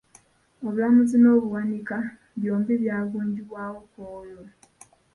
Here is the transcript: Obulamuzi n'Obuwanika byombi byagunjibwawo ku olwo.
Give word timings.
Obulamuzi 0.65 1.17
n'Obuwanika 1.19 1.97
byombi 2.39 2.73
byagunjibwawo 2.81 3.79
ku 3.89 3.99
olwo. 4.17 4.45